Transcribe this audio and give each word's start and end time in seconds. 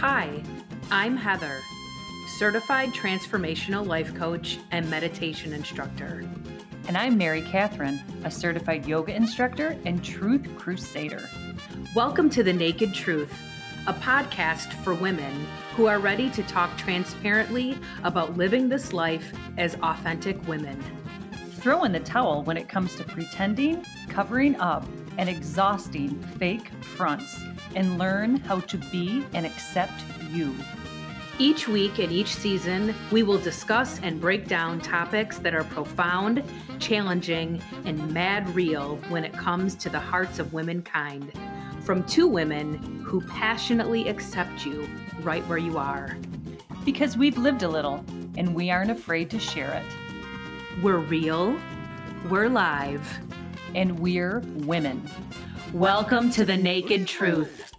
Hi, 0.00 0.42
I'm 0.90 1.14
Heather, 1.14 1.60
certified 2.38 2.88
transformational 2.94 3.86
life 3.86 4.14
coach 4.14 4.58
and 4.70 4.88
meditation 4.88 5.52
instructor. 5.52 6.24
And 6.88 6.96
I'm 6.96 7.18
Mary 7.18 7.42
Catherine, 7.42 8.00
a 8.24 8.30
certified 8.30 8.86
yoga 8.86 9.14
instructor 9.14 9.76
and 9.84 10.02
truth 10.02 10.48
crusader. 10.56 11.28
Welcome 11.94 12.30
to 12.30 12.42
The 12.42 12.54
Naked 12.54 12.94
Truth, 12.94 13.34
a 13.86 13.92
podcast 13.92 14.72
for 14.72 14.94
women 14.94 15.46
who 15.74 15.84
are 15.84 15.98
ready 15.98 16.30
to 16.30 16.42
talk 16.44 16.74
transparently 16.78 17.78
about 18.02 18.38
living 18.38 18.70
this 18.70 18.94
life 18.94 19.34
as 19.58 19.74
authentic 19.82 20.48
women. 20.48 20.82
Throw 21.60 21.84
in 21.84 21.92
the 21.92 22.00
towel 22.00 22.42
when 22.44 22.56
it 22.56 22.70
comes 22.70 22.96
to 22.96 23.04
pretending, 23.04 23.84
covering 24.08 24.58
up, 24.58 24.86
and 25.18 25.28
exhausting 25.28 26.18
fake 26.38 26.68
fronts, 26.80 27.44
and 27.74 27.98
learn 27.98 28.36
how 28.36 28.60
to 28.60 28.78
be 28.78 29.26
and 29.34 29.44
accept 29.44 30.02
you. 30.30 30.54
Each 31.38 31.68
week 31.68 31.98
and 31.98 32.10
each 32.10 32.34
season, 32.34 32.94
we 33.12 33.22
will 33.22 33.36
discuss 33.36 34.00
and 34.00 34.18
break 34.18 34.48
down 34.48 34.80
topics 34.80 35.36
that 35.40 35.54
are 35.54 35.64
profound, 35.64 36.42
challenging, 36.78 37.60
and 37.84 38.10
mad 38.10 38.48
real 38.54 38.96
when 39.10 39.22
it 39.22 39.34
comes 39.34 39.74
to 39.76 39.90
the 39.90 40.00
hearts 40.00 40.38
of 40.38 40.54
womankind. 40.54 41.30
From 41.82 42.04
two 42.04 42.26
women 42.26 43.02
who 43.04 43.20
passionately 43.20 44.08
accept 44.08 44.64
you 44.64 44.88
right 45.20 45.46
where 45.46 45.58
you 45.58 45.76
are. 45.76 46.16
Because 46.86 47.18
we've 47.18 47.36
lived 47.36 47.62
a 47.62 47.68
little 47.68 48.02
and 48.38 48.54
we 48.54 48.70
aren't 48.70 48.90
afraid 48.90 49.28
to 49.28 49.38
share 49.38 49.74
it. 49.74 50.09
We're 50.82 50.96
real, 50.96 51.60
we're 52.30 52.48
live, 52.48 53.06
and 53.74 53.98
we're 53.98 54.40
women. 54.64 55.06
Welcome 55.74 56.30
to 56.30 56.46
the 56.46 56.56
Naked 56.56 57.06
Truth. 57.06 57.70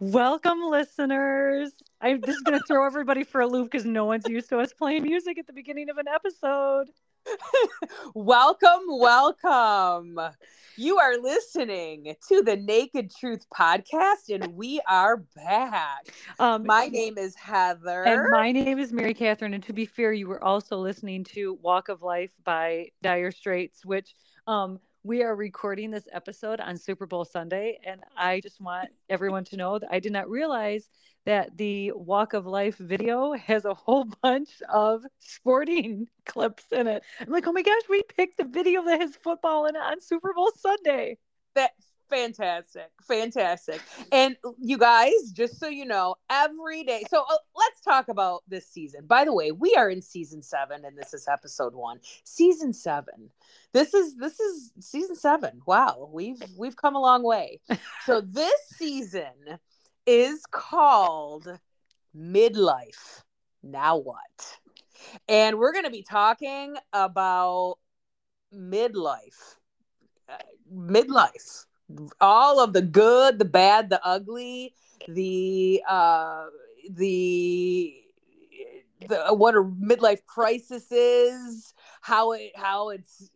Welcome, 0.00 0.60
listeners. 0.62 1.72
I'm 2.00 2.22
just 2.22 2.44
going 2.44 2.56
to 2.56 2.64
throw 2.68 2.86
everybody 2.86 3.24
for 3.24 3.40
a 3.40 3.48
loop 3.48 3.72
because 3.72 3.84
no 3.84 4.04
one's 4.04 4.28
used 4.28 4.48
to 4.50 4.58
us 4.60 4.72
playing 4.72 5.02
music 5.02 5.38
at 5.38 5.48
the 5.48 5.52
beginning 5.52 5.90
of 5.90 5.98
an 5.98 6.06
episode. 6.06 6.86
welcome, 8.14 8.82
welcome. 8.86 10.20
You 10.76 10.98
are 10.98 11.18
listening 11.18 12.14
to 12.28 12.42
the 12.42 12.54
Naked 12.54 13.10
Truth 13.18 13.46
podcast, 13.52 14.32
and 14.32 14.54
we 14.54 14.80
are 14.88 15.16
back. 15.34 16.06
Um, 16.38 16.64
my 16.64 16.86
name 16.86 17.18
is 17.18 17.34
Heather. 17.34 18.04
And 18.04 18.30
my 18.30 18.52
name 18.52 18.78
is 18.78 18.92
Mary 18.92 19.14
Catherine. 19.14 19.52
And 19.52 19.64
to 19.64 19.72
be 19.72 19.84
fair, 19.84 20.12
you 20.12 20.28
were 20.28 20.44
also 20.44 20.76
listening 20.76 21.24
to 21.34 21.58
Walk 21.60 21.88
of 21.88 22.02
Life 22.02 22.30
by 22.44 22.90
Dire 23.02 23.32
Straits, 23.32 23.84
which 23.84 24.14
um, 24.46 24.78
we 25.08 25.22
are 25.22 25.34
recording 25.34 25.90
this 25.90 26.06
episode 26.12 26.60
on 26.60 26.76
Super 26.76 27.06
Bowl 27.06 27.24
Sunday, 27.24 27.78
and 27.82 28.02
I 28.14 28.40
just 28.40 28.60
want 28.60 28.90
everyone 29.08 29.42
to 29.44 29.56
know 29.56 29.78
that 29.78 29.88
I 29.90 30.00
did 30.00 30.12
not 30.12 30.28
realize 30.28 30.86
that 31.24 31.56
the 31.56 31.92
Walk 31.92 32.34
of 32.34 32.44
Life 32.44 32.76
video 32.76 33.32
has 33.32 33.64
a 33.64 33.72
whole 33.72 34.04
bunch 34.22 34.50
of 34.70 35.02
sporting 35.18 36.08
clips 36.26 36.64
in 36.72 36.86
it. 36.88 37.02
I'm 37.20 37.32
like, 37.32 37.46
oh 37.46 37.52
my 37.52 37.62
gosh, 37.62 37.80
we 37.88 38.02
picked 38.02 38.36
the 38.36 38.44
video 38.44 38.84
that 38.84 39.00
has 39.00 39.16
football 39.16 39.64
in 39.64 39.76
it 39.76 39.82
on 39.82 40.02
Super 40.02 40.34
Bowl 40.34 40.52
Sunday. 40.54 41.16
That's 41.54 41.86
fantastic 42.08 42.90
fantastic. 43.06 43.80
And 44.12 44.36
you 44.60 44.78
guys 44.78 45.12
just 45.32 45.58
so 45.58 45.68
you 45.68 45.84
know 45.84 46.14
every 46.30 46.84
day 46.84 47.04
so 47.08 47.22
uh, 47.28 47.36
let's 47.56 47.80
talk 47.80 48.08
about 48.08 48.42
this 48.48 48.68
season. 48.68 49.06
By 49.06 49.24
the 49.24 49.32
way 49.32 49.52
we 49.52 49.74
are 49.76 49.90
in 49.90 50.02
season 50.02 50.42
seven 50.42 50.84
and 50.84 50.96
this 50.96 51.14
is 51.14 51.26
episode 51.28 51.74
one. 51.74 52.00
Season 52.24 52.72
seven. 52.72 53.30
This 53.72 53.94
is 53.94 54.16
this 54.16 54.38
is 54.40 54.72
season 54.80 55.16
seven. 55.16 55.60
Wow 55.66 56.08
we've 56.12 56.42
we've 56.56 56.76
come 56.76 56.94
a 56.94 57.00
long 57.00 57.22
way. 57.22 57.60
So 58.04 58.20
this 58.20 58.60
season 58.76 59.58
is 60.06 60.42
called 60.50 61.58
midlife. 62.16 63.22
Now 63.62 63.96
what? 63.96 64.58
And 65.28 65.58
we're 65.58 65.72
going 65.72 65.84
to 65.84 65.90
be 65.90 66.02
talking 66.02 66.76
about 66.92 67.76
midlife 68.54 69.56
uh, 70.28 70.36
midlife 70.72 71.66
all 72.20 72.60
of 72.60 72.72
the 72.72 72.82
good 72.82 73.38
the 73.38 73.44
bad 73.44 73.90
the 73.90 74.00
ugly 74.04 74.74
the 75.08 75.82
uh 75.88 76.46
the 76.90 77.94
the 79.08 79.34
what 79.34 79.54
a 79.54 79.62
midlife 79.62 80.24
crisis 80.26 80.90
is 80.90 81.72
how 82.00 82.32
it 82.32 82.52
how 82.56 82.90
it's 82.90 83.30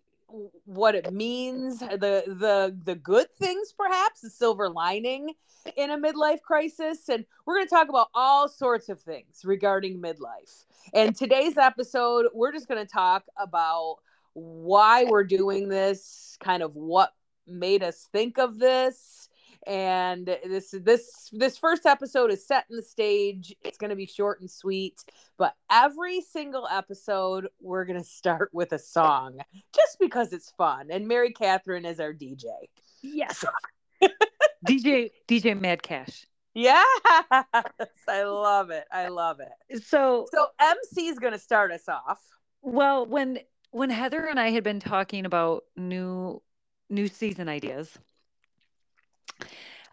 what 0.64 0.94
it 0.94 1.12
means 1.12 1.78
the 1.78 2.24
the 2.26 2.76
the 2.84 2.94
good 2.94 3.28
things 3.38 3.72
perhaps 3.72 4.20
the 4.20 4.30
silver 4.30 4.68
lining 4.68 5.34
in 5.76 5.90
a 5.90 5.98
midlife 5.98 6.42
crisis. 6.42 7.08
And 7.08 7.24
we're 7.46 7.56
going 7.56 7.66
to 7.66 7.74
talk 7.74 7.88
about 7.88 8.08
all 8.14 8.48
sorts 8.48 8.88
of 8.88 9.00
things 9.00 9.42
regarding 9.44 10.00
midlife. 10.00 10.64
And 10.94 11.14
today's 11.14 11.56
episode 11.56 12.26
we're 12.34 12.52
just 12.52 12.68
going 12.68 12.84
to 12.84 12.90
talk 12.90 13.24
about 13.36 13.98
why 14.34 15.04
we're 15.04 15.24
doing 15.24 15.68
this 15.68 16.36
kind 16.40 16.62
of 16.62 16.74
what 16.74 17.12
made 17.46 17.82
us 17.82 18.08
think 18.12 18.38
of 18.38 18.58
this. 18.58 19.28
And 19.64 20.26
this 20.26 20.74
this 20.82 21.28
this 21.32 21.56
first 21.56 21.86
episode 21.86 22.32
is 22.32 22.44
setting 22.44 22.76
the 22.76 22.82
stage. 22.82 23.54
It's 23.62 23.78
going 23.78 23.90
to 23.90 23.96
be 23.96 24.06
short 24.06 24.40
and 24.40 24.50
sweet 24.50 25.04
but 25.42 25.56
every 25.72 26.20
single 26.20 26.68
episode 26.70 27.48
we're 27.60 27.84
going 27.84 27.98
to 27.98 28.08
start 28.08 28.50
with 28.52 28.72
a 28.72 28.78
song 28.78 29.38
just 29.74 29.98
because 29.98 30.32
it's 30.32 30.52
fun. 30.56 30.86
And 30.88 31.08
mary 31.08 31.32
catherine 31.32 31.84
is 31.84 31.98
our 31.98 32.12
dj 32.12 32.44
yes. 33.02 33.44
Dj 34.68 35.10
dj 35.26 35.60
mad 35.60 35.82
cash 35.82 36.26
yes 36.54 36.86
i 38.08 38.22
love 38.22 38.70
it. 38.70 38.84
I 38.92 39.08
love 39.08 39.40
it. 39.40 39.82
So 39.82 40.26
so 40.32 40.46
mc 40.60 41.08
is 41.08 41.18
going 41.18 41.32
to 41.32 41.40
start 41.40 41.72
us 41.72 41.88
off. 41.88 42.20
Well 42.60 43.04
when 43.04 43.40
when 43.72 43.90
heather 43.90 44.26
and 44.26 44.38
i 44.38 44.50
had 44.50 44.62
been 44.62 44.78
talking 44.78 45.26
about 45.26 45.64
new 45.76 46.40
new 46.92 47.08
season 47.08 47.48
ideas. 47.48 47.98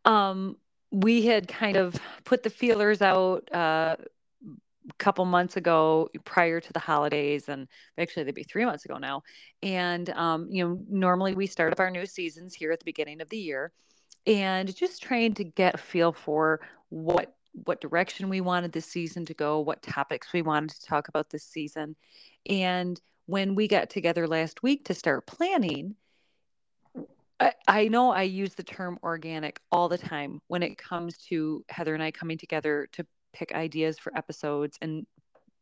Um, 0.06 0.58
we 0.92 1.26
had 1.26 1.48
kind 1.48 1.78
of 1.78 1.96
put 2.24 2.44
the 2.44 2.50
feelers 2.50 3.02
out 3.02 3.48
uh, 3.54 3.96
a 4.90 4.94
couple 4.98 5.26
months 5.26 5.56
ago 5.56 6.10
prior 6.26 6.60
to 6.60 6.74
the 6.74 6.80
holidays 6.80 7.48
and 7.48 7.68
actually 7.98 8.24
they'd 8.24 8.34
be 8.34 8.44
three 8.44 8.66
months 8.66 8.86
ago 8.86 8.98
now 8.98 9.22
and 9.62 10.10
um, 10.12 10.48
you 10.50 10.68
know 10.68 10.80
normally 10.90 11.36
we 11.36 11.46
start 11.46 11.72
up 11.72 11.80
our 11.80 11.92
new 11.92 12.06
seasons 12.06 12.54
here 12.54 12.72
at 12.72 12.80
the 12.80 12.86
beginning 12.86 13.22
of 13.22 13.30
the 13.30 13.38
year 13.38 13.72
and 14.26 14.76
just 14.76 15.02
trying 15.02 15.34
to 15.34 15.44
get 15.44 15.76
a 15.76 15.78
feel 15.78 16.12
for 16.12 16.60
what 16.90 17.36
what 17.66 17.82
direction 17.82 18.30
we 18.30 18.42
wanted 18.42 18.72
this 18.72 18.86
season 18.86 19.26
to 19.26 19.34
go 19.34 19.60
what 19.60 19.82
topics 19.82 20.34
we 20.34 20.42
wanted 20.42 20.70
to 20.70 20.86
talk 20.86 21.08
about 21.08 21.30
this 21.30 21.44
season 21.44 21.96
and 22.48 23.00
when 23.26 23.54
we 23.54 23.68
got 23.68 23.90
together 23.90 24.28
last 24.28 24.64
week 24.64 24.86
to 24.86 24.94
start 24.94 25.28
planning 25.28 25.96
I, 27.68 27.88
know 27.88 28.12
I 28.12 28.24
use 28.24 28.56
the 28.56 28.64
term 28.64 29.00
organic 29.04 29.60
all 29.72 29.88
the 29.88 29.98
time 29.98 30.42
when 30.48 30.64
it 30.64 30.78
comes 30.78 31.18
to 31.30 31.64
Heather 31.70 31.94
and 31.94 32.04
I 32.04 32.12
coming 32.12 32.38
together 32.38 32.88
to 32.94 33.06
pick 33.32 33.54
ideas 33.54 33.98
for 33.98 34.16
episodes 34.18 34.78
and 34.82 35.06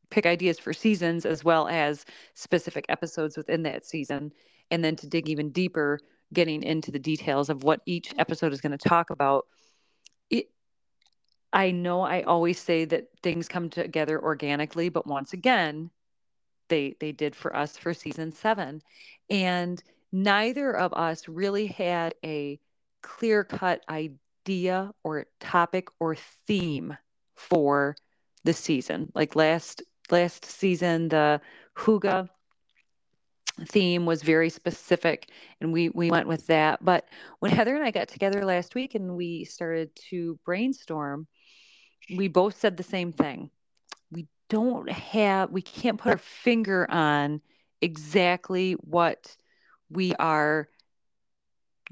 pick 0.10 0.26
ideas 0.26 0.58
for 0.58 0.74
seasons 0.74 1.26
as 1.26 1.44
well 1.44 1.68
as 1.68 2.06
specific 2.34 2.86
episodes 2.90 3.38
within 3.38 3.64
that 3.64 3.86
season. 3.86 4.32
And 4.72 4.84
then 4.84 4.96
to 4.98 5.08
dig 5.08 5.30
even 5.30 5.52
deeper, 5.52 6.00
getting 6.34 6.64
into 6.64 6.92
the 6.92 7.00
details 7.00 7.50
of 7.50 7.64
what 7.64 7.82
each 7.86 8.14
episode 8.18 8.54
is 8.54 8.62
going 8.62 8.78
to 8.78 8.90
talk 8.90 9.10
about. 9.10 9.46
It, 10.30 10.50
I 11.54 11.72
know 11.72 12.02
I 12.02 12.24
always 12.24 12.60
say 12.60 12.86
that 12.86 13.08
things 13.22 13.48
come 13.48 13.70
together 13.70 14.22
organically, 14.22 14.90
but 14.90 15.08
once 15.08 15.34
again, 15.34 15.92
they 16.70 16.96
they 17.00 17.12
did 17.12 17.36
for 17.36 17.56
us 17.56 17.78
for 17.78 17.94
season 17.94 18.32
seven. 18.32 18.82
And 19.30 19.82
neither 20.12 20.72
of 20.72 20.94
us 20.94 21.28
really 21.28 21.68
had 21.68 22.16
a 22.24 22.60
clear 23.02 23.44
cut 23.44 23.84
idea 23.90 24.92
or 25.04 25.26
topic 25.40 25.88
or 26.00 26.16
theme 26.48 26.98
for 27.36 27.96
the 28.44 28.54
season. 28.54 29.12
Like 29.14 29.36
last 29.36 29.84
last 30.10 30.46
season, 30.46 31.10
the 31.10 31.42
Hygge 31.76 32.30
theme 33.70 34.06
was 34.06 34.22
very 34.22 34.50
specific 34.50 35.30
and 35.60 35.74
we 35.74 35.90
we 35.90 36.12
went 36.12 36.28
with 36.28 36.48
that. 36.48 36.84
But 36.84 37.06
when 37.40 37.52
Heather 37.52 37.76
and 37.76 37.84
I 37.84 37.92
got 37.92 38.08
together 38.08 38.46
last 38.46 38.76
week 38.76 38.96
and 38.96 39.16
we 39.16 39.46
started 39.46 39.90
to 40.10 40.40
brainstorm, 40.46 41.28
we 42.16 42.28
both 42.28 42.60
said 42.60 42.78
the 42.78 42.84
same 42.84 43.14
thing. 43.14 43.50
We 44.12 44.28
don't 44.50 44.90
have 44.90 45.52
we 45.52 45.62
can't 45.62 46.00
put 46.00 46.12
our 46.12 46.18
finger 46.18 46.90
on 46.90 47.42
exactly 47.82 48.74
what 48.74 49.36
we 49.90 50.14
are 50.16 50.68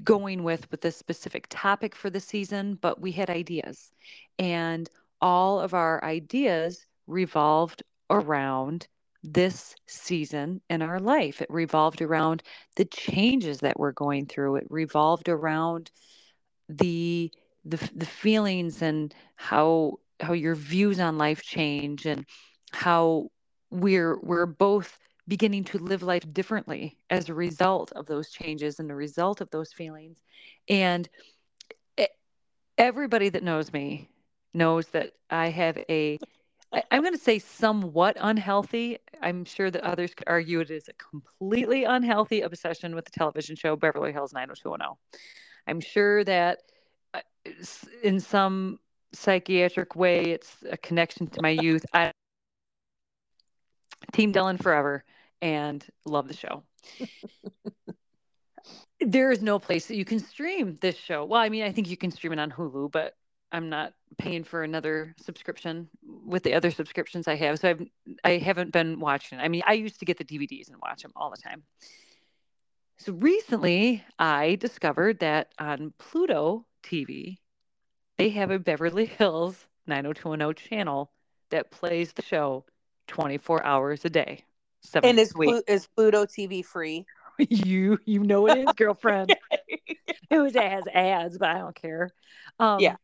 going 0.04 0.42
with 0.42 0.70
with 0.70 0.82
this 0.82 0.96
specific 0.96 1.46
topic 1.48 1.94
for 1.94 2.10
the 2.10 2.20
season, 2.20 2.74
but 2.80 3.00
we 3.00 3.12
had 3.12 3.30
ideas. 3.30 3.90
And 4.38 4.88
all 5.20 5.60
of 5.60 5.74
our 5.74 6.02
ideas 6.04 6.86
revolved 7.06 7.82
around 8.10 8.88
this 9.22 9.74
season 9.86 10.60
in 10.70 10.82
our 10.82 11.00
life. 11.00 11.42
It 11.42 11.50
revolved 11.50 12.00
around 12.00 12.42
the 12.76 12.84
changes 12.84 13.58
that 13.60 13.78
we're 13.78 13.92
going 13.92 14.26
through. 14.26 14.56
It 14.56 14.66
revolved 14.70 15.28
around 15.28 15.90
the 16.68 17.32
the, 17.64 17.90
the 17.96 18.06
feelings 18.06 18.82
and 18.82 19.12
how 19.34 19.98
how 20.20 20.32
your 20.32 20.54
views 20.54 21.00
on 21.00 21.18
life 21.18 21.42
change 21.42 22.06
and 22.06 22.24
how 22.72 23.28
we're 23.70 24.18
we're 24.20 24.46
both 24.46 24.98
beginning 25.28 25.64
to 25.64 25.78
live 25.78 26.02
life 26.02 26.32
differently 26.32 26.96
as 27.10 27.28
a 27.28 27.34
result 27.34 27.92
of 27.92 28.06
those 28.06 28.30
changes 28.30 28.78
and 28.78 28.88
the 28.88 28.94
result 28.94 29.40
of 29.40 29.50
those 29.50 29.72
feelings. 29.72 30.22
And 30.68 31.08
everybody 32.78 33.28
that 33.30 33.42
knows 33.42 33.72
me 33.72 34.08
knows 34.52 34.88
that 34.88 35.12
i 35.30 35.48
have 35.48 35.78
a 35.88 36.18
i'm 36.90 37.00
going 37.00 37.14
to 37.14 37.18
say 37.18 37.38
somewhat 37.38 38.16
unhealthy. 38.20 38.98
I'm 39.22 39.46
sure 39.46 39.70
that 39.70 39.82
others 39.82 40.12
could 40.14 40.28
argue 40.28 40.60
it 40.60 40.70
is 40.70 40.88
a 40.88 40.92
completely 40.94 41.84
unhealthy 41.84 42.42
obsession 42.42 42.94
with 42.94 43.06
the 43.06 43.12
television 43.12 43.56
show 43.56 43.76
beverly 43.76 44.12
hills 44.12 44.34
90210 44.34 44.96
i'm 45.66 45.80
sure 45.80 46.22
that 46.24 46.58
uh, 47.14 47.20
in 48.02 48.20
some 48.20 48.78
psychiatric 49.12 49.96
way 49.96 50.22
it's 50.24 50.56
a 50.70 50.76
connection 50.76 51.26
to 51.28 51.42
my 51.42 51.50
youth. 51.50 51.84
I 51.92 52.12
Team 54.12 54.32
Dylan 54.32 54.62
forever 54.62 55.04
and 55.42 55.84
love 56.04 56.28
the 56.28 56.36
show. 56.36 56.62
there 59.00 59.30
is 59.30 59.42
no 59.42 59.58
place 59.58 59.86
that 59.86 59.96
you 59.96 60.04
can 60.04 60.18
stream 60.18 60.78
this 60.80 60.96
show. 60.96 61.24
Well, 61.24 61.40
I 61.40 61.48
mean, 61.48 61.62
I 61.64 61.72
think 61.72 61.88
you 61.88 61.96
can 61.96 62.10
stream 62.10 62.32
it 62.32 62.38
on 62.38 62.50
Hulu, 62.50 62.90
but 62.90 63.14
I'm 63.52 63.68
not 63.68 63.92
paying 64.18 64.44
for 64.44 64.62
another 64.62 65.14
subscription 65.18 65.88
with 66.24 66.42
the 66.42 66.54
other 66.54 66.70
subscriptions 66.70 67.28
I 67.28 67.36
have. 67.36 67.58
So 67.58 67.70
I've 67.70 67.82
I 68.24 68.38
haven't 68.38 68.72
been 68.72 68.98
watching. 68.98 69.38
I 69.38 69.48
mean, 69.48 69.62
I 69.66 69.74
used 69.74 69.98
to 70.00 70.04
get 70.04 70.18
the 70.18 70.24
DVDs 70.24 70.68
and 70.68 70.80
watch 70.80 71.02
them 71.02 71.12
all 71.14 71.30
the 71.30 71.36
time. 71.36 71.62
So 72.98 73.12
recently, 73.12 74.02
I 74.18 74.56
discovered 74.56 75.20
that 75.20 75.52
on 75.58 75.92
Pluto 75.98 76.64
TV, 76.82 77.36
they 78.16 78.30
have 78.30 78.50
a 78.50 78.58
Beverly 78.58 79.04
Hills 79.04 79.66
90210 79.86 80.68
channel 80.68 81.12
that 81.50 81.70
plays 81.70 82.14
the 82.14 82.22
show 82.22 82.64
24 83.08 83.64
hours 83.64 84.04
a 84.04 84.10
day. 84.10 84.45
Seven 84.86 85.10
and 85.10 85.18
is, 85.18 85.32
Plu- 85.32 85.62
is 85.66 85.86
Pluto 85.96 86.24
TV 86.24 86.64
free? 86.64 87.04
you 87.38 87.98
you 88.04 88.20
know 88.20 88.46
it 88.46 88.58
is, 88.58 88.74
girlfriend. 88.76 89.34
it 90.30 90.38
was 90.38 90.54
has 90.54 90.84
ads, 90.92 91.38
but 91.38 91.50
I 91.50 91.58
don't 91.58 91.74
care. 91.74 92.10
Um, 92.58 92.80
yeah. 92.80 92.96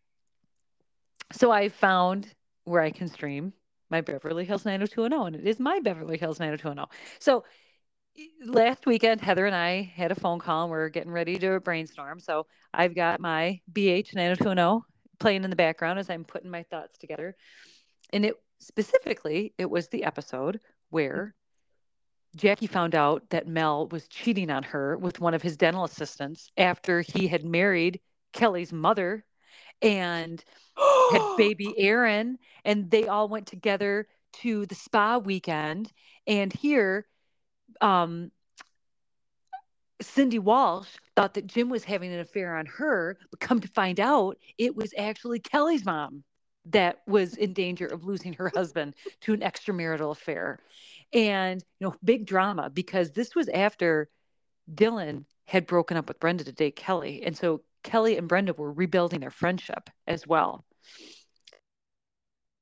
So 1.33 1.51
I 1.51 1.69
found 1.69 2.29
where 2.65 2.83
I 2.83 2.91
can 2.91 3.09
stream 3.09 3.53
my 3.91 4.01
Beverly 4.01 4.45
Hills 4.45 4.65
90210, 4.65 5.35
and 5.35 5.47
it 5.47 5.49
is 5.49 5.59
my 5.59 5.81
Beverly 5.81 6.19
Hills 6.19 6.41
90210. 6.41 6.87
So 7.21 7.45
last 8.45 8.87
weekend, 8.87 9.21
Heather 9.21 9.47
and 9.47 9.55
I 9.55 9.83
had 9.83 10.13
a 10.13 10.15
phone 10.15 10.39
call, 10.39 10.65
and 10.65 10.73
we 10.73 10.79
are 10.79 10.89
getting 10.89 11.13
ready 11.13 11.37
to 11.39 11.61
brainstorm. 11.61 12.21
So 12.21 12.47
I've 12.73 12.95
got 12.95 13.21
my 13.21 13.61
BH 13.73 14.15
90210 14.15 14.83
playing 15.19 15.45
in 15.45 15.51
the 15.51 15.57
background 15.57 15.99
as 15.99 16.11
I'm 16.11 16.25
putting 16.25 16.51
my 16.51 16.63
thoughts 16.65 16.99
together. 16.99 17.37
And 18.13 18.25
it 18.25 18.35
specifically, 18.59 19.55
it 19.59 19.71
was 19.71 19.89
the 19.89 20.05
episode 20.05 20.61
where 20.91 21.35
Jackie 22.37 22.67
found 22.67 22.95
out 22.95 23.29
that 23.31 23.47
Mel 23.47 23.89
was 23.89 24.09
cheating 24.09 24.51
on 24.51 24.63
her 24.63 24.97
with 24.97 25.21
one 25.21 25.35
of 25.35 25.43
his 25.43 25.57
dental 25.57 25.85
assistants 25.85 26.51
after 26.57 27.03
he 27.03 27.27
had 27.27 27.45
married 27.45 28.01
Kelly's 28.33 28.73
mother 28.73 29.25
and 29.83 30.43
had 31.13 31.35
baby 31.37 31.75
Erin. 31.77 32.39
And 32.65 32.91
they 32.91 33.07
all 33.07 33.29
went 33.29 33.47
together 33.47 34.09
to 34.41 34.65
the 34.67 34.75
spa 34.75 35.19
weekend. 35.19 35.93
And 36.27 36.53
here, 36.53 37.07
um, 37.81 38.31
Cindy 40.01 40.39
Walsh 40.39 40.89
thought 41.15 41.35
that 41.35 41.47
Jim 41.47 41.69
was 41.69 41.85
having 41.85 42.13
an 42.13 42.21
affair 42.21 42.57
on 42.57 42.67
her, 42.67 43.19
but 43.31 43.41
come 43.41 43.61
to 43.61 43.69
find 43.69 44.01
out, 44.01 44.39
it 44.59 44.75
was 44.75 44.93
actually 44.97 45.39
Kelly's 45.39 45.85
mom 45.85 46.25
that 46.67 47.03
was 47.07 47.37
in 47.37 47.53
danger 47.53 47.87
of 47.87 48.05
losing 48.05 48.33
her 48.35 48.51
husband 48.55 48.95
to 49.21 49.33
an 49.33 49.41
extramarital 49.41 50.13
affair 50.13 50.61
and 51.13 51.63
you 51.79 51.87
know 51.87 51.95
big 52.05 52.27
drama 52.27 52.71
because 52.71 53.11
this 53.13 53.35
was 53.35 53.49
after 53.49 54.09
dylan 54.73 55.25
had 55.47 55.67
broken 55.67 55.97
up 55.97 56.09
with 56.09 56.21
brenda 56.21 56.45
to 56.45 56.53
date 56.53 56.77
kelly 56.77 57.23
and 57.25 57.37
so 57.37 57.63
kelly 57.83 58.17
and 58.17 58.29
brenda 58.29 58.53
were 58.53 58.73
rebuilding 58.73 59.21
their 59.21 59.31
friendship 59.31 59.91
as 60.07 60.27
well 60.27 60.65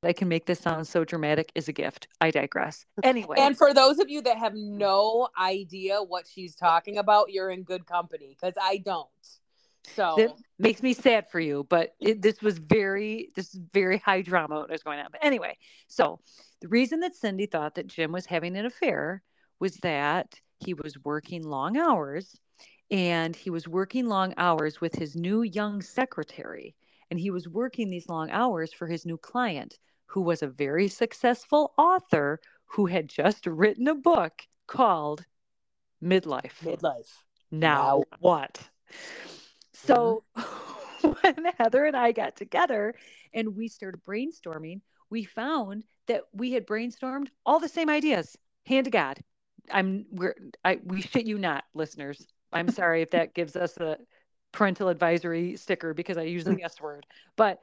I 0.02 0.14
can 0.14 0.28
make 0.28 0.46
this 0.46 0.60
sound 0.60 0.86
so 0.88 1.04
dramatic 1.04 1.52
is 1.54 1.68
a 1.68 1.72
gift. 1.72 2.08
I 2.20 2.30
digress. 2.30 2.86
Anyway. 3.02 3.36
And 3.38 3.56
for 3.56 3.74
those 3.74 3.98
of 3.98 4.08
you 4.08 4.22
that 4.22 4.38
have 4.38 4.54
no 4.54 5.28
idea 5.38 6.02
what 6.02 6.26
she's 6.26 6.54
talking 6.54 6.96
about, 6.96 7.30
you're 7.30 7.50
in 7.50 7.64
good 7.64 7.86
company 7.86 8.34
because 8.40 8.54
I 8.60 8.78
don't. 8.78 9.08
So 9.94 10.18
it 10.18 10.32
makes 10.58 10.82
me 10.82 10.92
sad 10.92 11.28
for 11.30 11.40
you, 11.40 11.66
but 11.68 11.94
it, 12.00 12.22
this 12.22 12.42
was 12.42 12.58
very, 12.58 13.30
this 13.34 13.54
is 13.54 13.60
very 13.72 13.98
high 13.98 14.22
drama 14.22 14.56
what 14.56 14.70
was 14.70 14.82
going 14.82 14.98
on. 14.98 15.06
But 15.10 15.24
anyway, 15.24 15.56
so 15.88 16.20
the 16.60 16.68
reason 16.68 17.00
that 17.00 17.16
Cindy 17.16 17.46
thought 17.46 17.74
that 17.74 17.86
Jim 17.86 18.12
was 18.12 18.26
having 18.26 18.56
an 18.56 18.66
affair 18.66 19.22
was 19.58 19.76
that 19.76 20.34
he 20.58 20.74
was 20.74 20.96
working 21.04 21.42
long 21.42 21.76
hours 21.76 22.36
and 22.90 23.34
he 23.34 23.50
was 23.50 23.68
working 23.68 24.06
long 24.06 24.34
hours 24.36 24.80
with 24.80 24.94
his 24.94 25.16
new 25.16 25.42
young 25.42 25.80
secretary. 25.80 26.74
And 27.10 27.18
he 27.18 27.30
was 27.30 27.48
working 27.48 27.90
these 27.90 28.08
long 28.08 28.30
hours 28.30 28.72
for 28.72 28.86
his 28.86 29.04
new 29.04 29.16
client, 29.16 29.78
who 30.06 30.20
was 30.20 30.42
a 30.42 30.48
very 30.48 30.88
successful 30.88 31.72
author 31.76 32.40
who 32.66 32.86
had 32.86 33.08
just 33.08 33.46
written 33.46 33.88
a 33.88 33.94
book 33.94 34.42
called 34.66 35.24
Midlife. 36.02 36.52
Midlife. 36.62 37.22
Now, 37.50 38.04
now. 38.10 38.18
what? 38.20 38.68
So 39.84 40.24
mm-hmm. 40.36 41.08
when 41.22 41.52
Heather 41.58 41.84
and 41.84 41.96
I 41.96 42.12
got 42.12 42.36
together 42.36 42.94
and 43.32 43.56
we 43.56 43.68
started 43.68 44.02
brainstorming, 44.04 44.80
we 45.10 45.24
found 45.24 45.84
that 46.06 46.22
we 46.32 46.52
had 46.52 46.66
brainstormed 46.66 47.28
all 47.46 47.60
the 47.60 47.68
same 47.68 47.88
ideas. 47.88 48.36
Hand 48.66 48.84
to 48.84 48.90
God. 48.90 49.18
I'm 49.70 50.06
we're 50.10 50.34
I 50.64 50.80
we 50.84 51.02
shit 51.02 51.26
you 51.26 51.38
not, 51.38 51.64
listeners. 51.74 52.26
I'm 52.52 52.68
sorry 52.70 53.02
if 53.02 53.10
that 53.10 53.34
gives 53.34 53.56
us 53.56 53.76
a 53.76 53.98
parental 54.52 54.88
advisory 54.88 55.56
sticker 55.56 55.94
because 55.94 56.18
I 56.18 56.22
use 56.22 56.44
the 56.44 56.50
mm. 56.50 56.64
S 56.64 56.80
word. 56.80 57.06
But 57.36 57.60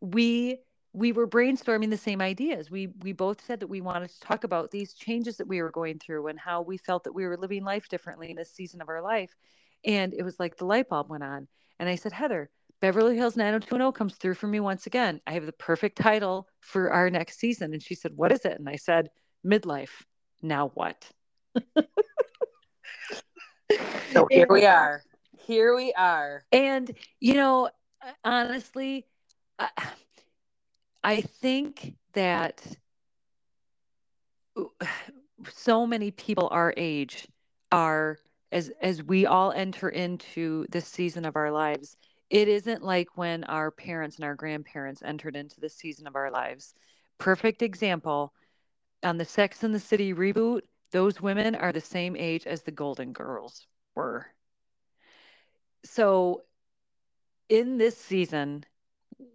we 0.00 0.58
we 0.92 1.12
were 1.12 1.28
brainstorming 1.28 1.90
the 1.90 1.96
same 1.96 2.20
ideas. 2.20 2.70
We 2.70 2.88
we 3.02 3.12
both 3.12 3.44
said 3.44 3.60
that 3.60 3.68
we 3.68 3.80
wanted 3.80 4.10
to 4.10 4.20
talk 4.20 4.44
about 4.44 4.70
these 4.70 4.94
changes 4.94 5.36
that 5.36 5.48
we 5.48 5.62
were 5.62 5.70
going 5.70 5.98
through 5.98 6.28
and 6.28 6.38
how 6.38 6.62
we 6.62 6.76
felt 6.76 7.04
that 7.04 7.14
we 7.14 7.26
were 7.26 7.36
living 7.36 7.64
life 7.64 7.88
differently 7.88 8.30
in 8.30 8.36
this 8.36 8.52
season 8.52 8.80
of 8.80 8.88
our 8.88 9.02
life. 9.02 9.34
And 9.84 10.14
it 10.14 10.22
was 10.22 10.38
like 10.38 10.56
the 10.56 10.64
light 10.64 10.88
bulb 10.88 11.08
went 11.10 11.24
on. 11.24 11.48
And 11.78 11.88
I 11.88 11.94
said, 11.94 12.12
Heather, 12.12 12.50
Beverly 12.80 13.16
Hills 13.16 13.36
90210 13.36 13.92
comes 13.92 14.14
through 14.16 14.34
for 14.34 14.46
me 14.46 14.60
once 14.60 14.86
again. 14.86 15.20
I 15.26 15.32
have 15.32 15.46
the 15.46 15.52
perfect 15.52 15.98
title 15.98 16.48
for 16.60 16.90
our 16.92 17.10
next 17.10 17.38
season. 17.38 17.72
And 17.72 17.82
she 17.82 17.94
said, 17.94 18.12
What 18.14 18.32
is 18.32 18.44
it? 18.44 18.58
And 18.58 18.68
I 18.68 18.76
said, 18.76 19.10
Midlife. 19.44 20.04
Now 20.42 20.68
what? 20.74 21.10
so 24.12 24.28
here 24.30 24.46
we 24.48 24.64
are. 24.66 25.02
Here 25.46 25.74
we 25.74 25.92
are. 25.94 26.44
And, 26.52 26.90
you 27.20 27.34
know, 27.34 27.70
honestly, 28.24 29.06
I, 29.58 29.68
I 31.02 31.20
think 31.20 31.96
that 32.12 32.64
so 35.50 35.86
many 35.86 36.10
people 36.10 36.48
our 36.50 36.74
age 36.76 37.26
are 37.72 38.18
as 38.52 38.70
as 38.80 39.02
we 39.02 39.26
all 39.26 39.52
enter 39.52 39.88
into 39.88 40.66
this 40.70 40.86
season 40.86 41.24
of 41.24 41.36
our 41.36 41.50
lives 41.50 41.96
it 42.30 42.48
isn't 42.48 42.82
like 42.82 43.16
when 43.16 43.44
our 43.44 43.70
parents 43.70 44.16
and 44.16 44.24
our 44.24 44.34
grandparents 44.34 45.02
entered 45.02 45.34
into 45.34 45.60
the 45.60 45.68
season 45.70 46.06
of 46.06 46.14
our 46.14 46.30
lives. 46.30 46.74
Perfect 47.16 47.62
example 47.62 48.34
on 49.02 49.16
the 49.16 49.24
Sex 49.24 49.64
and 49.64 49.74
the 49.74 49.80
City 49.80 50.12
reboot, 50.12 50.62
those 50.92 51.20
women 51.20 51.54
are 51.54 51.72
the 51.72 51.80
same 51.80 52.16
age 52.16 52.46
as 52.46 52.62
the 52.62 52.70
Golden 52.70 53.12
Girls 53.12 53.66
were. 53.94 54.26
So, 55.84 56.42
in 57.48 57.78
this 57.78 57.96
season, 57.96 58.64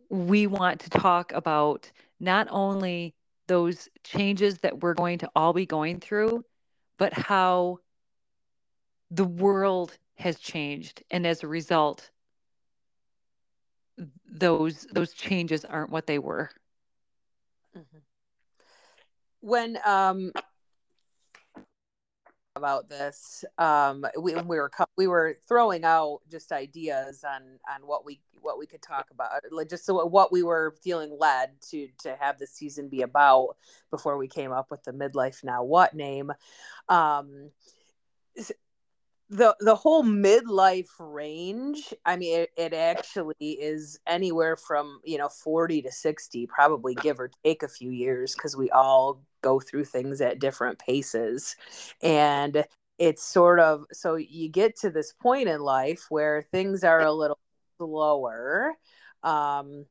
we 0.09 0.45
want 0.45 0.81
to 0.81 0.89
talk 0.89 1.31
about 1.31 1.91
not 2.19 2.47
only 2.51 3.15
those 3.47 3.89
changes 4.03 4.59
that 4.59 4.81
we're 4.81 4.93
going 4.93 5.17
to 5.19 5.29
all 5.35 5.53
be 5.53 5.65
going 5.65 5.99
through, 5.99 6.45
but 6.97 7.13
how 7.13 7.79
the 9.13 9.25
world 9.25 9.97
has 10.15 10.39
changed. 10.39 11.03
And 11.11 11.27
as 11.27 11.43
a 11.43 11.47
result, 11.47 12.09
those 14.29 14.87
those 14.91 15.13
changes 15.13 15.65
aren't 15.65 15.91
what 15.91 16.07
they 16.07 16.19
were. 16.19 16.49
Mm-hmm. 17.77 17.99
when 19.41 19.79
um 19.85 20.31
about 22.55 22.87
this 22.87 23.43
um 23.57 24.05
we, 24.19 24.35
we 24.35 24.57
were 24.57 24.71
we 24.95 25.07
were 25.07 25.37
throwing 25.47 25.83
out 25.83 26.19
just 26.29 26.51
ideas 26.51 27.23
on 27.23 27.41
on 27.67 27.81
what 27.87 28.05
we 28.05 28.21
what 28.41 28.59
we 28.59 28.67
could 28.67 28.81
talk 28.81 29.07
about 29.09 29.31
like 29.51 29.69
just 29.69 29.85
so 29.85 30.05
what 30.05 30.31
we 30.31 30.43
were 30.43 30.75
feeling 30.83 31.17
led 31.19 31.49
to 31.61 31.87
to 31.97 32.15
have 32.19 32.37
the 32.37 32.45
season 32.45 32.89
be 32.89 33.01
about 33.01 33.55
before 33.89 34.17
we 34.17 34.27
came 34.27 34.51
up 34.51 34.69
with 34.69 34.83
the 34.83 34.91
midlife 34.91 35.43
now 35.43 35.63
what 35.63 35.95
name 35.95 36.31
um 36.89 37.49
the 39.29 39.55
the 39.61 39.73
whole 39.73 40.03
midlife 40.03 40.89
range 40.99 41.93
i 42.05 42.15
mean 42.15 42.41
it, 42.41 42.49
it, 42.57 42.73
actually 42.73 43.35
is 43.39 43.97
anywhere 44.05 44.57
from 44.57 44.99
you 45.05 45.17
know 45.17 45.29
40 45.29 45.81
to 45.83 45.91
60 45.91 46.45
probably 46.47 46.93
give 46.95 47.19
or 47.19 47.31
take 47.43 47.63
a 47.63 47.67
few 47.67 47.89
years 47.89 48.35
because 48.35 48.57
we 48.57 48.69
all 48.71 49.23
go 49.43 49.59
through 49.59 49.85
things 49.85 50.21
at 50.21 50.39
different 50.39 50.79
paces. 50.79 51.55
And 52.01 52.65
it's 52.97 53.23
sort 53.23 53.59
of 53.59 53.85
so 53.91 54.15
you 54.15 54.49
get 54.49 54.75
to 54.79 54.89
this 54.89 55.13
point 55.13 55.47
in 55.47 55.61
life 55.61 56.05
where 56.09 56.41
things 56.41 56.83
are 56.83 57.01
a 57.01 57.11
little 57.11 57.39
slower 57.77 58.73
um 59.23 59.85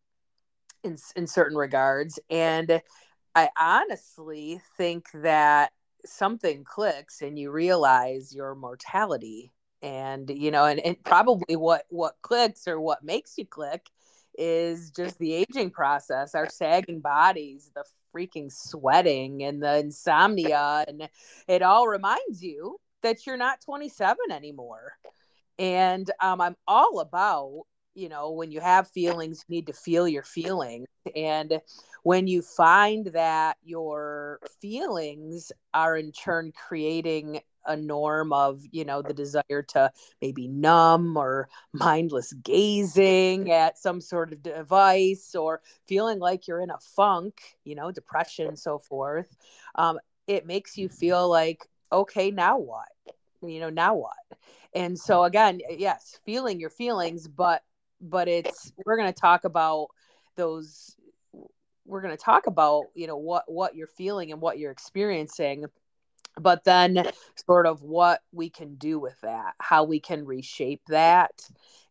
in 0.82 0.96
in 1.14 1.26
certain 1.28 1.56
regards. 1.56 2.18
And 2.28 2.82
i 3.34 3.48
honestly 3.58 4.60
think 4.76 5.06
that 5.14 5.72
something 6.04 6.64
clicks 6.64 7.22
and 7.22 7.38
you 7.38 7.50
realize 7.50 8.34
your 8.34 8.54
mortality. 8.54 9.52
And 9.82 10.30
you 10.30 10.52
know 10.52 10.64
and, 10.64 10.78
and 10.78 11.02
probably 11.02 11.56
what 11.56 11.86
what 11.88 12.14
clicks 12.22 12.68
or 12.68 12.80
what 12.80 13.02
makes 13.02 13.36
you 13.36 13.44
click 13.44 13.90
is 14.38 14.92
just 14.92 15.18
the 15.18 15.34
aging 15.34 15.70
process 15.70 16.36
our 16.36 16.48
sagging 16.48 17.00
bodies 17.00 17.70
the 17.74 17.84
freaking 18.14 18.52
sweating 18.52 19.42
and 19.42 19.62
the 19.62 19.78
insomnia. 19.78 20.84
And 20.86 21.08
it 21.48 21.62
all 21.62 21.88
reminds 21.88 22.42
you 22.42 22.78
that 23.02 23.26
you're 23.26 23.36
not 23.36 23.60
27 23.60 24.16
anymore. 24.30 24.92
And 25.58 26.10
um, 26.20 26.40
i'm 26.40 26.56
all 26.66 27.00
about 27.00 27.64
you 27.94 28.08
know 28.08 28.30
when 28.30 28.50
you 28.50 28.60
have 28.60 28.88
feelings 28.88 29.44
you 29.48 29.56
need 29.56 29.66
to 29.66 29.72
feel 29.72 30.08
your 30.08 30.22
feelings. 30.22 30.86
And 31.16 31.60
when 32.04 32.26
you 32.28 32.42
find 32.42 33.06
that 33.06 33.56
your 33.64 34.38
feelings 34.60 35.50
are 35.74 35.96
in 35.96 36.12
turn 36.12 36.52
creating 36.52 37.40
a 37.66 37.76
norm 37.76 38.32
of 38.32 38.60
you 38.70 38.84
know 38.84 39.02
the 39.02 39.14
desire 39.14 39.62
to 39.68 39.90
maybe 40.20 40.48
numb 40.48 41.16
or 41.16 41.48
mindless 41.72 42.32
gazing 42.32 43.50
at 43.52 43.78
some 43.78 44.00
sort 44.00 44.32
of 44.32 44.42
device 44.42 45.34
or 45.34 45.60
feeling 45.86 46.18
like 46.18 46.48
you're 46.48 46.60
in 46.60 46.70
a 46.70 46.78
funk 46.96 47.40
you 47.64 47.74
know 47.74 47.92
depression 47.92 48.56
so 48.56 48.78
forth 48.78 49.36
um, 49.76 49.98
it 50.26 50.46
makes 50.46 50.76
you 50.76 50.88
feel 50.88 51.28
like 51.28 51.68
okay 51.92 52.30
now 52.30 52.58
what? 52.58 52.88
You 53.42 53.60
know 53.60 53.70
now 53.70 53.94
what? 53.94 54.16
And 54.74 54.98
so 54.98 55.24
again 55.24 55.60
yes 55.70 56.18
feeling 56.24 56.58
your 56.58 56.70
feelings 56.70 57.28
but 57.28 57.62
but 58.02 58.28
it's 58.28 58.72
we're 58.84 58.96
going 58.96 59.12
to 59.12 59.20
talk 59.20 59.44
about 59.44 59.88
those 60.36 60.96
we're 61.86 62.02
going 62.02 62.16
to 62.16 62.22
talk 62.22 62.46
about 62.46 62.84
you 62.94 63.06
know 63.06 63.16
what 63.16 63.44
what 63.46 63.74
you're 63.74 63.86
feeling 63.86 64.32
and 64.32 64.40
what 64.40 64.58
you're 64.58 64.70
experiencing 64.70 65.64
but 66.40 66.64
then 66.64 67.10
sort 67.46 67.66
of 67.66 67.82
what 67.82 68.20
we 68.32 68.48
can 68.48 68.74
do 68.76 68.98
with 68.98 69.20
that 69.22 69.54
how 69.58 69.84
we 69.84 70.00
can 70.00 70.24
reshape 70.24 70.82
that. 70.88 71.32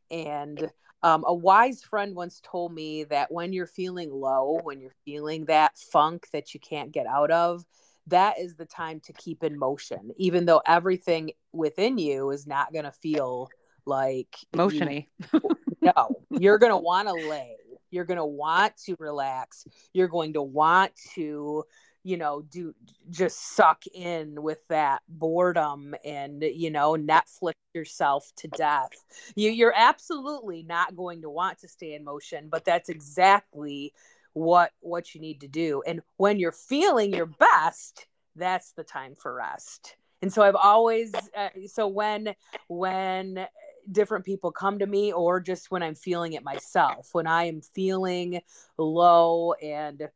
And 0.10 0.70
um, 1.03 1.24
a 1.25 1.34
wise 1.34 1.84
friend 1.84 2.15
once 2.15 2.41
told 2.44 2.74
me 2.74 3.06
that 3.06 3.32
when 3.32 3.53
you're 3.53 3.65
feeling 3.65 4.12
low 4.12 4.60
when 4.63 4.80
you're 4.80 4.96
feeling 5.06 5.46
that 5.46 5.77
funk 5.77 6.27
that 6.34 6.53
you 6.53 6.60
can't 6.60 6.91
get 6.91 7.08
out 7.08 7.32
of 7.32 7.63
that 8.08 8.39
is 8.39 8.56
the 8.56 8.65
time 8.65 9.00
to 9.00 9.13
keep 9.13 9.44
in 9.44 9.58
motion 9.58 10.12
even 10.18 10.46
though 10.46 10.62
everything 10.65 11.32
within 11.53 11.98
you 11.98 12.30
is 12.32 12.46
not 12.46 12.74
going 12.74 12.86
to 12.86 12.91
feel 12.91 13.50
like 13.86 14.36
motiony. 14.53 15.08
you 15.34 15.41
no 15.81 16.09
you're 16.31 16.57
going 16.57 16.71
to 16.71 16.77
want 16.77 17.07
to 17.07 17.13
lay 17.13 17.55
you're 17.91 18.05
going 18.05 18.17
to 18.17 18.25
want 18.25 18.75
to 18.85 18.95
relax. 18.97 19.67
You're 19.93 20.07
going 20.07 20.33
to 20.33 20.41
want 20.41 20.93
to, 21.13 21.65
you 22.03 22.17
know, 22.17 22.41
do 22.41 22.73
just 23.09 23.55
suck 23.55 23.83
in 23.93 24.41
with 24.41 24.65
that 24.69 25.01
boredom 25.07 25.93
and, 26.03 26.41
you 26.41 26.71
know, 26.71 26.93
Netflix 26.93 27.53
yourself 27.73 28.31
to 28.38 28.47
death. 28.47 28.91
You, 29.35 29.51
you're 29.51 29.73
absolutely 29.75 30.63
not 30.63 30.95
going 30.95 31.21
to 31.21 31.29
want 31.29 31.59
to 31.59 31.67
stay 31.67 31.93
in 31.93 32.03
motion, 32.03 32.47
but 32.50 32.65
that's 32.65 32.89
exactly 32.89 33.93
what 34.33 34.71
what 34.79 35.13
you 35.13 35.19
need 35.19 35.41
to 35.41 35.47
do 35.50 35.83
and 35.85 36.00
when 36.15 36.39
you're 36.39 36.53
feeling 36.53 37.13
your 37.13 37.25
best 37.25 38.07
that's 38.38 38.71
the 38.71 38.83
time 38.85 39.13
for 39.13 39.35
rest 39.35 39.97
and 40.21 40.31
so 40.31 40.41
i've 40.41 40.55
always 40.55 41.11
uh, 41.35 41.50
so 41.67 41.85
when 41.85 42.33
when 42.69 43.45
different 43.91 44.25
people 44.25 44.51
come 44.51 44.79
to 44.79 44.85
me 44.85 45.11
or 45.13 45.39
just 45.39 45.71
when 45.71 45.83
I'm 45.83 45.95
feeling 45.95 46.33
it 46.33 46.43
myself. 46.43 47.09
When 47.13 47.27
I 47.27 47.45
am 47.45 47.61
feeling 47.61 48.41
low 48.77 49.53
and 49.53 50.09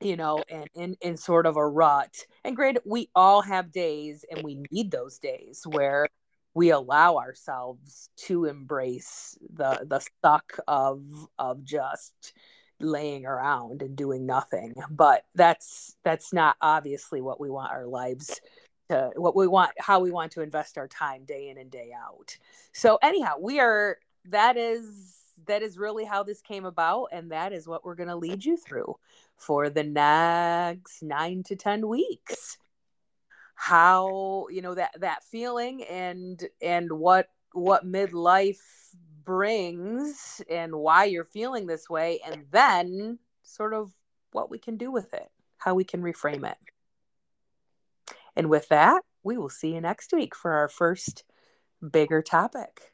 you 0.00 0.16
know, 0.16 0.42
and 0.50 0.68
in, 0.74 0.96
in 1.00 1.16
sort 1.16 1.46
of 1.46 1.56
a 1.56 1.66
rut. 1.66 2.14
And 2.44 2.54
great, 2.54 2.76
we 2.84 3.08
all 3.14 3.40
have 3.40 3.72
days 3.72 4.24
and 4.30 4.42
we 4.44 4.62
need 4.70 4.90
those 4.90 5.18
days 5.18 5.62
where 5.66 6.08
we 6.54 6.70
allow 6.70 7.16
ourselves 7.16 8.08
to 8.16 8.46
embrace 8.46 9.38
the 9.54 9.86
the 9.88 10.00
suck 10.22 10.58
of 10.66 11.02
of 11.38 11.64
just 11.64 12.32
laying 12.80 13.26
around 13.26 13.82
and 13.82 13.96
doing 13.96 14.26
nothing. 14.26 14.74
But 14.90 15.24
that's 15.34 15.96
that's 16.04 16.32
not 16.32 16.56
obviously 16.60 17.20
what 17.20 17.40
we 17.40 17.50
want 17.50 17.72
our 17.72 17.86
lives 17.86 18.40
to 18.88 19.10
what 19.16 19.36
we 19.36 19.46
want 19.46 19.72
how 19.78 20.00
we 20.00 20.10
want 20.10 20.32
to 20.32 20.42
invest 20.42 20.78
our 20.78 20.88
time 20.88 21.24
day 21.24 21.48
in 21.48 21.58
and 21.58 21.70
day 21.70 21.92
out. 21.96 22.36
So 22.72 22.98
anyhow 23.02 23.34
we 23.40 23.60
are 23.60 23.98
that 24.26 24.56
is 24.56 25.14
that 25.46 25.62
is 25.62 25.78
really 25.78 26.04
how 26.04 26.22
this 26.22 26.40
came 26.40 26.64
about 26.64 27.08
and 27.12 27.30
that 27.30 27.52
is 27.52 27.68
what 27.68 27.84
we're 27.84 27.94
going 27.94 28.08
to 28.08 28.16
lead 28.16 28.44
you 28.44 28.56
through 28.56 28.96
for 29.36 29.68
the 29.70 29.84
next 29.84 31.02
9 31.02 31.42
to 31.44 31.56
10 31.56 31.88
weeks. 31.88 32.58
How 33.54 34.46
you 34.50 34.60
know 34.60 34.74
that 34.74 35.00
that 35.00 35.24
feeling 35.24 35.82
and 35.84 36.44
and 36.60 36.92
what 36.92 37.28
what 37.52 37.86
midlife 37.86 38.60
brings 39.24 40.42
and 40.48 40.74
why 40.76 41.04
you're 41.04 41.24
feeling 41.24 41.66
this 41.66 41.88
way 41.88 42.20
and 42.24 42.44
then 42.50 43.18
sort 43.42 43.72
of 43.72 43.92
what 44.32 44.50
we 44.50 44.58
can 44.58 44.76
do 44.76 44.90
with 44.90 45.12
it 45.14 45.30
how 45.56 45.74
we 45.74 45.84
can 45.84 46.02
reframe 46.02 46.48
it 46.48 46.58
and 48.36 48.50
with 48.50 48.68
that, 48.68 49.02
we 49.22 49.36
will 49.38 49.48
see 49.48 49.74
you 49.74 49.80
next 49.80 50.12
week 50.12 50.34
for 50.34 50.52
our 50.52 50.68
first 50.68 51.24
bigger 51.92 52.22
topic. 52.22 52.92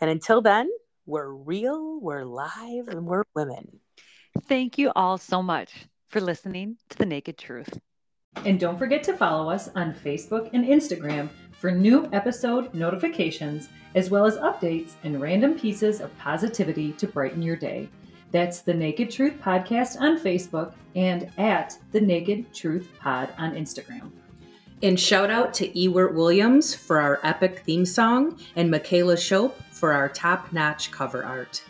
And 0.00 0.10
until 0.10 0.40
then, 0.40 0.70
we're 1.06 1.30
real, 1.30 2.00
we're 2.00 2.24
live, 2.24 2.88
and 2.88 3.06
we're 3.06 3.24
women. 3.34 3.80
Thank 4.48 4.78
you 4.78 4.92
all 4.96 5.18
so 5.18 5.42
much 5.42 5.86
for 6.08 6.20
listening 6.20 6.76
to 6.90 6.98
The 6.98 7.06
Naked 7.06 7.36
Truth. 7.36 7.78
And 8.44 8.58
don't 8.58 8.78
forget 8.78 9.02
to 9.04 9.16
follow 9.16 9.50
us 9.50 9.68
on 9.74 9.94
Facebook 9.94 10.50
and 10.52 10.64
Instagram 10.64 11.28
for 11.60 11.70
new 11.70 12.08
episode 12.12 12.74
notifications, 12.74 13.68
as 13.94 14.10
well 14.10 14.26
as 14.26 14.36
updates 14.38 14.92
and 15.04 15.20
random 15.20 15.58
pieces 15.58 16.00
of 16.00 16.16
positivity 16.18 16.92
to 16.92 17.06
brighten 17.06 17.42
your 17.42 17.56
day. 17.56 17.88
That's 18.32 18.60
the 18.60 18.74
Naked 18.74 19.10
Truth 19.10 19.34
Podcast 19.40 20.00
on 20.00 20.18
Facebook 20.18 20.72
and 20.96 21.30
at 21.38 21.78
the 21.92 22.00
Naked 22.00 22.52
Truth 22.52 22.88
Pod 22.98 23.32
on 23.38 23.54
Instagram. 23.54 24.10
And 24.82 24.98
shout 25.00 25.30
out 25.30 25.54
to 25.54 25.78
Ewart 25.78 26.14
Williams 26.14 26.74
for 26.74 27.00
our 27.00 27.20
epic 27.22 27.62
theme 27.64 27.86
song 27.86 28.38
and 28.56 28.70
Michaela 28.70 29.16
Shope 29.16 29.58
for 29.70 29.92
our 29.92 30.08
top 30.08 30.52
notch 30.52 30.90
cover 30.90 31.24
art. 31.24 31.62